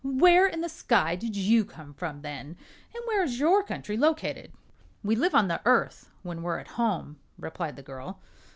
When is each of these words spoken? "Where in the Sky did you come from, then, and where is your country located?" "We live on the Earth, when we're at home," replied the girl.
"Where 0.03 0.47
in 0.47 0.61
the 0.61 0.67
Sky 0.67 1.15
did 1.15 1.35
you 1.35 1.63
come 1.63 1.93
from, 1.93 2.23
then, 2.23 2.57
and 2.95 3.03
where 3.05 3.21
is 3.21 3.39
your 3.39 3.61
country 3.61 3.97
located?" 3.97 4.51
"We 5.03 5.15
live 5.15 5.35
on 5.35 5.47
the 5.47 5.61
Earth, 5.63 6.09
when 6.23 6.41
we're 6.41 6.57
at 6.57 6.69
home," 6.69 7.19
replied 7.37 7.75
the 7.75 7.83
girl. 7.83 8.19